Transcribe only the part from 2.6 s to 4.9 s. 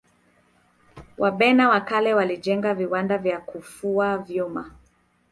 viwanda vya kufua vyuma